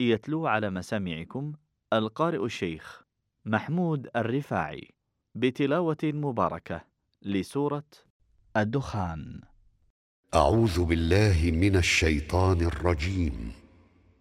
يتلو 0.00 0.46
على 0.46 0.70
مسامعكم 0.70 1.52
القارئ 1.92 2.44
الشيخ 2.44 3.02
محمود 3.44 4.08
الرفاعي 4.16 4.90
بتلاوة 5.34 5.96
مباركة 6.04 6.84
لسورة 7.22 7.84
الدخان. 8.56 9.40
أعوذ 10.34 10.84
بالله 10.84 11.50
من 11.50 11.76
الشيطان 11.76 12.60
الرجيم. 12.60 13.52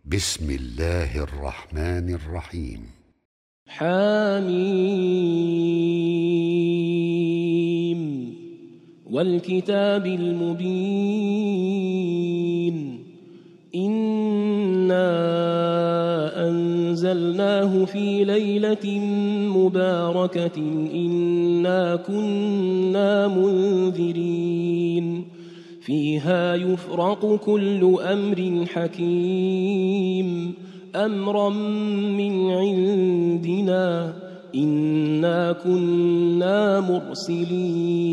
بسم 0.06 0.50
الله 0.50 1.24
الرحمن 1.24 2.14
الرحيم. 2.14 2.90
حميم 3.68 4.84
والكتاب 9.06 10.06
المبين. 10.06 11.44
إنا 13.76 15.10
أنزلناه 16.50 17.86
في 17.86 18.24
ليلة 18.24 19.00
مباركة 19.58 20.58
إنا 20.94 21.96
كنا 21.96 23.28
منذرين 23.28 25.26
فيها 25.82 26.56
يفرق 26.56 27.36
كل 27.36 27.98
أمر 28.02 28.66
حكيم 28.66 30.54
أمرا 30.96 31.50
من 31.50 32.52
عندنا 32.52 34.14
إنا 34.56 35.52
كنا 35.52 36.80
مرسلين 36.80 38.13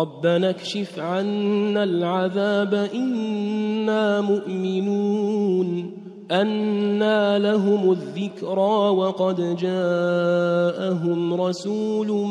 ربنا 0.00 0.50
اكشف 0.50 0.98
عنا 0.98 1.84
العذاب 1.84 2.74
إنا 2.94 4.20
مؤمنون. 4.20 5.92
أنا 6.30 7.38
لهم 7.38 7.92
الذكرى 7.92 8.88
وقد 8.88 9.56
جاءهم 9.56 11.34
رسول 11.34 12.28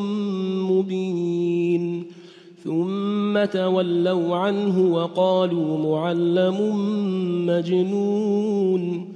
مبين. 0.72 2.06
ثم 2.64 3.46
تولوا 3.46 4.36
عنه 4.36 4.94
وقالوا 4.94 5.78
معلم 5.78 6.58
مجنون. 7.46 9.16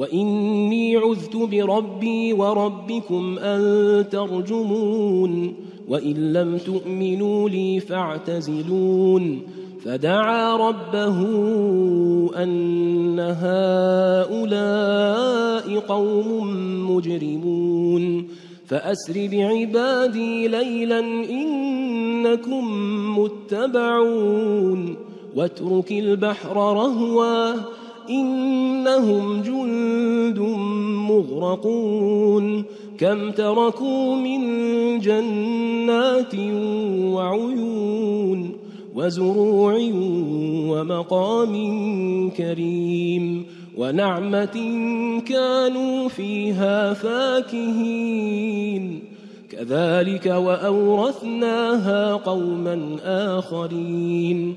وإني 0.00 0.96
عذت 0.96 1.36
بربي 1.36 2.32
وربكم 2.32 3.38
أن 3.38 4.04
ترجمون 4.10 5.54
وإن 5.88 6.32
لم 6.32 6.58
تؤمنوا 6.58 7.48
لي 7.48 7.80
فاعتزلون 7.80 9.42
فدعا 9.84 10.56
ربه 10.56 11.18
أن 12.42 13.20
هؤلاء 14.40 14.58
قوم 15.78 16.50
مجرمون 16.90 18.28
فأسر 18.66 19.28
بعبادي 19.32 20.48
ليلا 20.48 21.00
إنكم 21.30 22.64
متبعون 23.18 24.96
واترك 25.36 25.92
البحر 25.92 26.56
رهوا 26.56 27.79
إنهم 28.10 29.42
جند 29.42 30.38
مغرقون 31.10 32.64
كم 32.98 33.30
تركوا 33.30 34.16
من 34.16 34.40
جنات 34.98 36.34
وعيون 37.14 38.52
وزروع 38.94 39.74
ومقام 40.68 41.54
كريم 42.30 43.46
ونعمة 43.76 44.56
كانوا 45.26 46.08
فيها 46.08 46.94
فاكهين 46.94 48.40
كذلك 49.50 50.26
وأورثناها 50.26 52.14
قوما 52.14 52.96
آخرين 53.04 54.56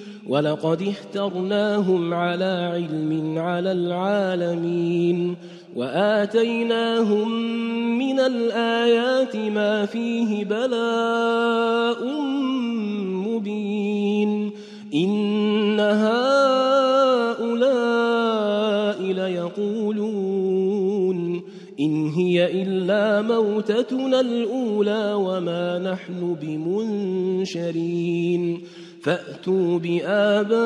ولقد 0.27 0.81
اخترناهم 0.81 2.13
على 2.13 2.71
علم 2.73 3.39
على 3.39 3.71
العالمين 3.71 5.35
وآتيناهم 5.75 7.31
من 7.97 8.19
الآيات 8.19 9.35
ما 9.35 9.85
فيه 9.85 10.45
بلاء 10.45 12.21
مبين 13.27 14.51
إن 14.93 15.79
هؤلاء 15.79 16.21
ليقولون 19.13 20.61
إن 21.79 22.09
هي 22.09 22.61
إلا 22.63 23.21
موتتنا 23.21 24.19
الأولى 24.19 25.13
وما 25.13 25.79
نحن 25.79 26.35
بمنشرين 26.41 28.01
فأتوا 29.01 29.79
بآبائنا 29.79 30.61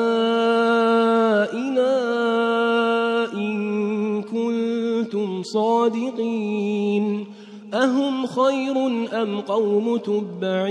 إن 3.32 4.22
كنتم 4.22 5.42
صادقين 5.42 7.26
أهم 7.74 8.26
خير 8.26 8.86
أم 9.22 9.40
قوم 9.40 9.96
تبع 9.96 10.70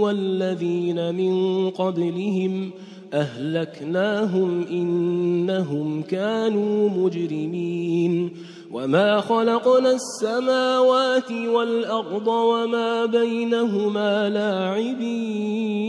والذين 0.00 1.14
من 1.14 1.70
قبلهم 1.70 2.70
أهلكناهم 3.12 4.64
إنهم 4.70 6.02
كانوا 6.02 6.88
مجرمين 6.88 8.30
وما 8.72 9.20
خلقنا 9.20 9.90
السماوات 9.90 11.32
والأرض 11.32 12.28
وما 12.28 13.06
بينهما 13.06 14.28
لاعبين 14.28 15.80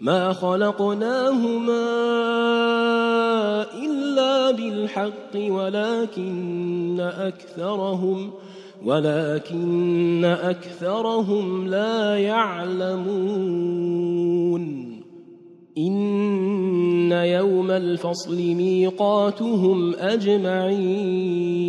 ما 0.00 0.32
خلقناهما 0.32 1.86
إلا 3.84 4.50
بالحق 4.50 5.36
ولكن 5.36 7.00
أكثرهم 7.00 8.30
ولكن 8.84 10.24
أكثرهم 10.24 11.66
لا 11.68 12.18
يعلمون 12.18 13.68
إن 15.78 17.12
يوم 17.12 17.70
الفصل 17.70 18.36
ميقاتهم 18.36 19.94
أجمعين 19.94 21.68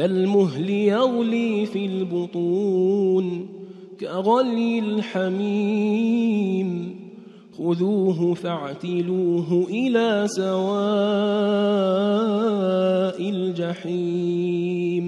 كالمهل 0.00 0.70
يغلي 0.70 1.66
في 1.66 1.86
البطون 1.86 3.46
كغلي 4.00 4.78
الحميم 4.78 6.30
خذوه 7.58 8.34
فاعتلوه 8.34 9.66
إلى 9.70 10.24
سواء 10.26 10.50
الجحيم 13.30 15.06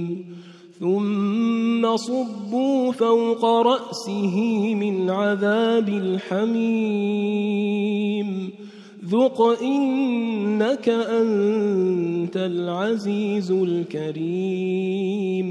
ثم 0.81 1.97
صبوا 1.97 2.93
فوق 2.93 3.45
رأسه 3.45 4.37
من 4.75 5.11
عذاب 5.11 5.89
الحميم 5.89 7.33
ذق 9.05 9.43
إنك 9.63 10.89
أنت 10.89 12.37
العزيز 12.37 13.51
الكريم 13.51 15.43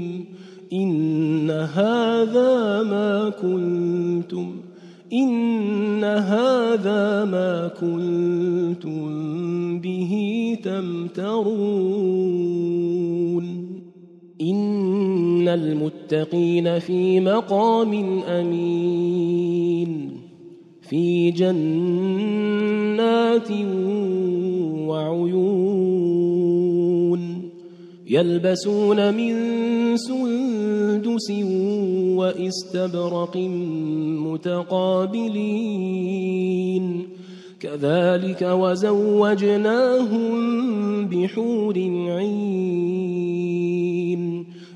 إن 0.72 1.50
هذا 1.50 2.82
ما 2.82 3.32
كنتم 3.42 4.56
إن 5.12 6.04
هذا 6.04 7.24
ما 7.24 7.68
كنتم 7.80 9.08
به 9.80 10.12
تمترون 10.64 11.52
إن 14.40 15.48
المتقين 15.48 16.78
في 16.78 17.20
مقام 17.20 18.22
أمين 18.22 20.21
في 20.92 21.30
جنات 21.30 21.60
وعيون 24.88 26.02
يلبسون 28.06 29.14
من 29.14 29.32
سندس 29.96 31.30
وإستبرق 32.16 33.36
متقابلين 34.46 35.32
كذلك 37.60 38.42
وزوجناهم 38.42 40.28
بحور 41.08 41.78
عين 42.08 43.01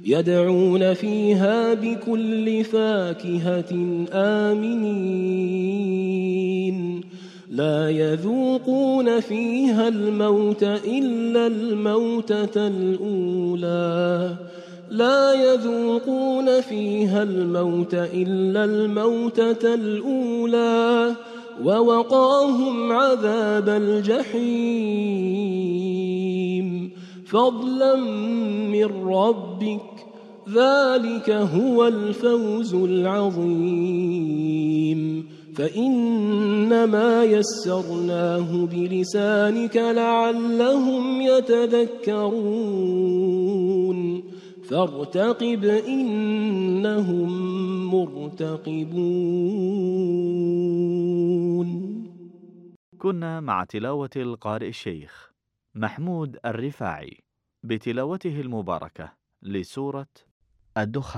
يدعون 0.06 0.94
فيها 0.94 1.74
بكل 1.74 2.64
فاكهة 2.64 4.04
آمنين. 4.12 5.96
لا 7.50 7.90
يذوقون 7.90 9.20
فيها 9.20 9.88
الموت 9.88 10.62
إلا 10.62 11.46
الموتة 11.46 12.66
الأولى. 12.66 14.34
لا 14.90 15.32
يذوقون 15.32 16.60
فيها 16.60 17.22
الموت 17.22 17.94
إلا 17.94 18.64
الموتة 18.64 19.74
الأولى. 19.74 21.12
ووقاهم 21.64 22.92
عذاب 22.92 23.68
الجحيم. 23.68 25.75
فضلا 27.26 27.96
من 28.70 28.84
ربك 29.08 30.06
ذلك 30.48 31.30
هو 31.30 31.86
الفوز 31.86 32.74
العظيم. 32.74 33.96
فإنما 35.54 37.24
يسرناه 37.24 38.66
بلسانك 38.66 39.76
لعلهم 39.76 41.20
يتذكرون. 41.20 42.36
فارتقب 44.68 45.64
إنهم 45.64 47.30
مرتقبون. 47.94 48.86
كنا 52.98 53.40
مع 53.40 53.64
تلاوة 53.64 54.10
القارئ 54.16 54.68
الشيخ. 54.68 55.35
محمود 55.78 56.38
الرفاعي 56.46 57.24
بتلاوته 57.62 58.40
المباركة 58.40 59.12
لسورة 59.42 60.06
الدخان. 60.78 61.12